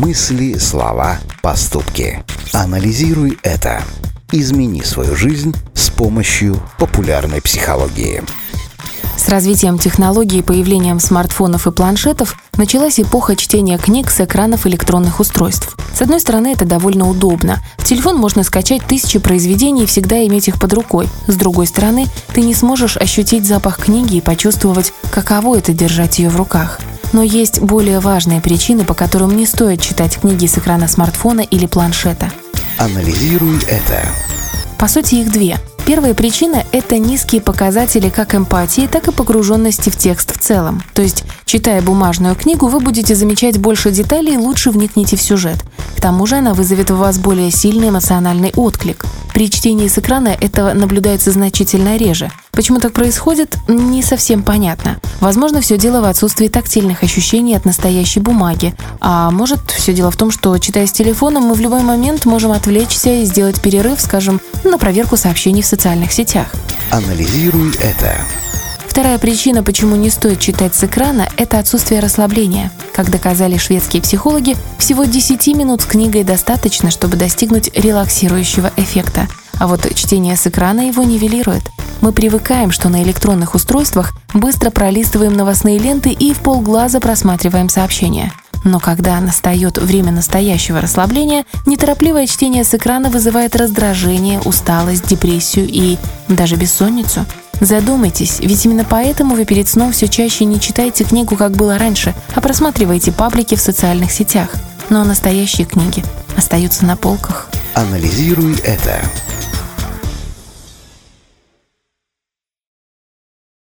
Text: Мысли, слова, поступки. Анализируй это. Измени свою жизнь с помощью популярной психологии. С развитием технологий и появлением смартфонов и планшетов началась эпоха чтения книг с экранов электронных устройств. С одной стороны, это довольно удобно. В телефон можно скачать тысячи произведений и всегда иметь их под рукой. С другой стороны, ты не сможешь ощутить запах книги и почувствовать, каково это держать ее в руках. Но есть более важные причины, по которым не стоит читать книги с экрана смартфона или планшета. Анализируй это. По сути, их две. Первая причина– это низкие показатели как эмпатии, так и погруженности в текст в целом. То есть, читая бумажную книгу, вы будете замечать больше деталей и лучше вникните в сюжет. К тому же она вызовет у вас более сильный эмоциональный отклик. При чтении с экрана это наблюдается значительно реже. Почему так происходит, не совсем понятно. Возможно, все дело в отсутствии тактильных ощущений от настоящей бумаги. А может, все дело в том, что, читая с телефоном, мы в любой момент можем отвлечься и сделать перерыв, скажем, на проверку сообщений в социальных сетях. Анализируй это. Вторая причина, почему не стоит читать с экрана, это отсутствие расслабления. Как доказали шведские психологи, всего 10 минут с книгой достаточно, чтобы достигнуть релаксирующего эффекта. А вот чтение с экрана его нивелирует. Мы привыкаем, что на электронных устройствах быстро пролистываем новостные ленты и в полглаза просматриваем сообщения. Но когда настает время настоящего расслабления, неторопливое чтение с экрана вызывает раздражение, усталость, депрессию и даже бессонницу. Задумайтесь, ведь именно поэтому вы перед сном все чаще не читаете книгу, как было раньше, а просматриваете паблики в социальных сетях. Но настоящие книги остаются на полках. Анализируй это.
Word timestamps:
Мысли, 0.00 0.56
слова, 0.56 1.18
поступки. 1.42 2.24
Анализируй 2.54 3.38
это. 3.42 3.82
Измени 4.32 4.80
свою 4.80 5.14
жизнь 5.14 5.54
с 5.74 5.90
помощью 5.90 6.56
популярной 6.78 7.42
психологии. 7.42 8.22
С 9.18 9.28
развитием 9.28 9.78
технологий 9.78 10.38
и 10.38 10.42
появлением 10.42 11.00
смартфонов 11.00 11.66
и 11.66 11.70
планшетов 11.70 12.36
началась 12.56 12.98
эпоха 12.98 13.36
чтения 13.36 13.76
книг 13.76 14.10
с 14.10 14.22
экранов 14.22 14.66
электронных 14.66 15.20
устройств. 15.20 15.76
С 15.94 16.00
одной 16.00 16.20
стороны, 16.20 16.54
это 16.54 16.64
довольно 16.64 17.06
удобно. 17.06 17.58
В 17.76 17.84
телефон 17.84 18.16
можно 18.16 18.42
скачать 18.42 18.82
тысячи 18.86 19.18
произведений 19.18 19.82
и 19.82 19.86
всегда 19.86 20.26
иметь 20.26 20.48
их 20.48 20.58
под 20.58 20.72
рукой. 20.72 21.10
С 21.26 21.36
другой 21.36 21.66
стороны, 21.66 22.06
ты 22.32 22.40
не 22.40 22.54
сможешь 22.54 22.96
ощутить 22.96 23.46
запах 23.46 23.76
книги 23.76 24.16
и 24.16 24.22
почувствовать, 24.22 24.94
каково 25.10 25.58
это 25.58 25.74
держать 25.74 26.20
ее 26.20 26.30
в 26.30 26.36
руках. 26.36 26.80
Но 27.12 27.22
есть 27.22 27.60
более 27.60 28.00
важные 28.00 28.40
причины, 28.40 28.84
по 28.84 28.94
которым 28.94 29.36
не 29.36 29.46
стоит 29.46 29.80
читать 29.80 30.18
книги 30.18 30.46
с 30.46 30.58
экрана 30.58 30.88
смартфона 30.88 31.40
или 31.40 31.66
планшета. 31.66 32.30
Анализируй 32.78 33.58
это. 33.68 34.02
По 34.78 34.88
сути, 34.88 35.16
их 35.16 35.30
две. 35.30 35.58
Первая 35.84 36.14
причина– 36.14 36.64
это 36.72 36.98
низкие 36.98 37.40
показатели 37.40 38.10
как 38.10 38.34
эмпатии, 38.34 38.86
так 38.86 39.08
и 39.08 39.12
погруженности 39.12 39.90
в 39.90 39.96
текст 39.96 40.34
в 40.34 40.38
целом. 40.38 40.82
То 40.94 41.02
есть, 41.02 41.24
читая 41.46 41.82
бумажную 41.82 42.34
книгу, 42.34 42.68
вы 42.68 42.80
будете 42.80 43.14
замечать 43.14 43.58
больше 43.58 43.90
деталей 43.90 44.34
и 44.34 44.38
лучше 44.38 44.70
вникните 44.70 45.16
в 45.16 45.22
сюжет. 45.22 45.58
К 45.96 46.00
тому 46.00 46.26
же 46.26 46.36
она 46.36 46.54
вызовет 46.54 46.90
у 46.90 46.96
вас 46.96 47.18
более 47.18 47.50
сильный 47.50 47.88
эмоциональный 47.88 48.52
отклик. 48.54 49.04
При 49.34 49.50
чтении 49.50 49.88
с 49.88 49.98
экрана 49.98 50.28
это 50.28 50.72
наблюдается 50.74 51.30
значительно 51.32 51.96
реже. 51.96 52.30
Почему 52.52 52.80
так 52.80 52.92
происходит, 52.92 53.56
не 53.68 54.02
совсем 54.02 54.42
понятно. 54.42 54.98
Возможно, 55.20 55.60
все 55.60 55.78
дело 55.78 56.00
в 56.00 56.04
отсутствии 56.04 56.48
тактильных 56.48 57.02
ощущений 57.02 57.54
от 57.54 57.64
настоящей 57.64 58.20
бумаги. 58.20 58.74
А 59.00 59.30
может, 59.30 59.70
все 59.70 59.92
дело 59.92 60.10
в 60.10 60.16
том, 60.16 60.30
что, 60.30 60.56
читая 60.58 60.86
с 60.86 60.92
телефоном, 60.92 61.44
мы 61.44 61.54
в 61.54 61.60
любой 61.60 61.82
момент 61.82 62.24
можем 62.26 62.52
отвлечься 62.52 63.10
и 63.10 63.24
сделать 63.24 63.60
перерыв, 63.60 64.00
скажем, 64.00 64.40
на 64.64 64.78
проверку 64.78 65.16
сообщений 65.16 65.62
в 65.62 65.66
социальных 65.66 66.12
сетях. 66.12 66.48
Анализируй 66.90 67.72
это. 67.76 68.16
Вторая 68.90 69.18
причина, 69.18 69.62
почему 69.62 69.94
не 69.94 70.10
стоит 70.10 70.40
читать 70.40 70.74
с 70.74 70.82
экрана, 70.82 71.28
это 71.36 71.60
отсутствие 71.60 72.00
расслабления. 72.00 72.72
Как 72.92 73.08
доказали 73.08 73.56
шведские 73.56 74.02
психологи, 74.02 74.56
всего 74.78 75.04
10 75.04 75.46
минут 75.56 75.82
с 75.82 75.84
книгой 75.84 76.24
достаточно, 76.24 76.90
чтобы 76.90 77.16
достигнуть 77.16 77.70
релаксирующего 77.72 78.72
эффекта. 78.76 79.28
А 79.60 79.68
вот 79.68 79.86
чтение 79.94 80.36
с 80.36 80.46
экрана 80.48 80.88
его 80.88 81.04
нивелирует. 81.04 81.62
Мы 82.00 82.12
привыкаем, 82.12 82.70
что 82.70 82.88
на 82.88 83.02
электронных 83.02 83.54
устройствах 83.54 84.12
быстро 84.32 84.70
пролистываем 84.70 85.34
новостные 85.34 85.78
ленты 85.78 86.10
и 86.10 86.32
в 86.32 86.38
полглаза 86.38 86.98
просматриваем 86.98 87.68
сообщения. 87.68 88.32
Но 88.64 88.78
когда 88.78 89.20
настает 89.20 89.78
время 89.78 90.12
настоящего 90.12 90.80
расслабления, 90.80 91.44
неторопливое 91.66 92.26
чтение 92.26 92.64
с 92.64 92.74
экрана 92.74 93.10
вызывает 93.10 93.56
раздражение, 93.56 94.40
усталость, 94.40 95.06
депрессию 95.08 95.66
и 95.68 95.98
даже 96.28 96.56
бессонницу. 96.56 97.24
Задумайтесь, 97.60 98.40
ведь 98.40 98.64
именно 98.64 98.84
поэтому 98.84 99.34
вы 99.34 99.44
перед 99.44 99.68
сном 99.68 99.92
все 99.92 100.08
чаще 100.08 100.46
не 100.46 100.58
читаете 100.58 101.04
книгу, 101.04 101.36
как 101.36 101.52
было 101.52 101.76
раньше, 101.76 102.14
а 102.34 102.40
просматриваете 102.40 103.12
паблики 103.12 103.54
в 103.54 103.60
социальных 103.60 104.10
сетях. 104.10 104.54
Но 104.88 105.04
настоящие 105.04 105.66
книги 105.66 106.02
остаются 106.36 106.86
на 106.86 106.96
полках. 106.96 107.50
Анализируй 107.74 108.56
это. 108.64 109.02